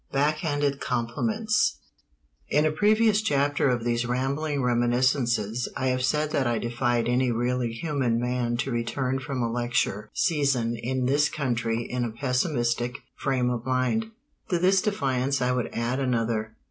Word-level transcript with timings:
VI 0.11 0.17
BACK 0.17 0.37
HANDED 0.39 0.79
COMPLIMENTS 0.81 1.77
In 2.49 2.65
a 2.65 2.71
previous 2.71 3.21
chapter 3.21 3.69
of 3.69 3.83
these 3.83 4.03
rambling 4.07 4.63
reminiscences 4.63 5.69
I 5.77 5.89
have 5.89 6.03
said 6.03 6.31
that 6.31 6.47
I 6.47 6.57
defied 6.57 7.07
any 7.07 7.31
really 7.31 7.71
human 7.71 8.19
man 8.19 8.57
to 8.57 8.71
return 8.71 9.19
from 9.19 9.43
a 9.43 9.51
lecture 9.51 10.09
season 10.11 10.75
in 10.75 11.05
this 11.05 11.29
country 11.29 11.83
in 11.83 12.03
a 12.03 12.09
pessimistic 12.09 12.97
frame 13.15 13.51
of 13.51 13.63
mind. 13.63 14.07
To 14.49 14.57
this 14.57 14.81
defiance 14.81 15.39
I 15.39 15.51
would 15.51 15.69
add 15.71 15.99
another. 15.99 16.55